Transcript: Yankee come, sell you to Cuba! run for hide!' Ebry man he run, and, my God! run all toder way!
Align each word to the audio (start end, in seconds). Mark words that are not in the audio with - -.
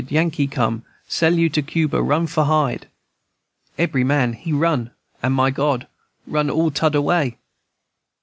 Yankee 0.09 0.47
come, 0.47 0.83
sell 1.07 1.35
you 1.35 1.47
to 1.47 1.61
Cuba! 1.61 2.01
run 2.01 2.25
for 2.25 2.45
hide!' 2.45 2.87
Ebry 3.77 4.03
man 4.03 4.33
he 4.33 4.51
run, 4.51 4.89
and, 5.21 5.31
my 5.31 5.51
God! 5.51 5.85
run 6.25 6.49
all 6.49 6.71
toder 6.71 7.01
way! 7.03 7.37